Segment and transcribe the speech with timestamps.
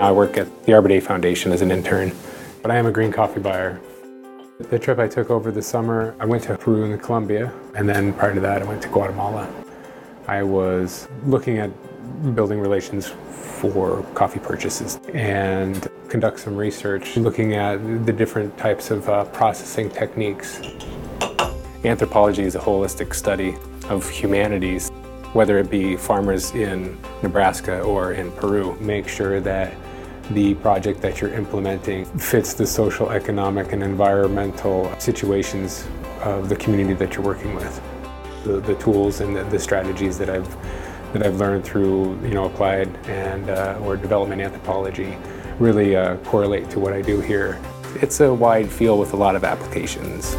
[0.00, 2.12] I work at the Arbor Day Foundation as an intern,
[2.62, 3.78] but I am a green coffee buyer.
[4.58, 8.14] The trip I took over the summer, I went to Peru and Colombia, and then
[8.14, 9.46] prior to that, I went to Guatemala.
[10.26, 11.70] I was looking at
[12.34, 17.76] building relations for coffee purchases and conduct some research looking at
[18.06, 20.62] the different types of uh, processing techniques.
[21.84, 23.54] Anthropology is a holistic study
[23.90, 24.88] of humanities,
[25.34, 28.78] whether it be farmers in Nebraska or in Peru.
[28.80, 29.74] Make sure that
[30.30, 35.86] the project that you're implementing fits the social, economic, and environmental situations
[36.22, 37.80] of the community that you're working with.
[38.44, 40.56] The, the tools and the, the strategies that I've
[41.12, 45.16] that I've learned through you know applied and uh, or development anthropology
[45.58, 47.60] really uh, correlate to what I do here.
[47.96, 50.36] It's a wide field with a lot of applications.